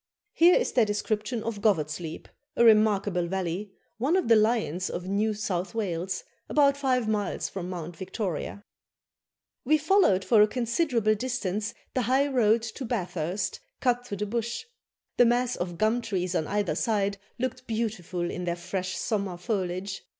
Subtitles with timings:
[0.33, 5.07] Here is their description of Govat's Leap, a remarkable valley, one of the lions of
[5.07, 8.63] New South Wales, about five miles from Mount Victoria:
[9.63, 14.65] "We followed for a considerable distance the high road to Bathurst cut through the bush.
[15.17, 20.01] The mass of gum trees on either side looked beautiful in their fresh summer foliage.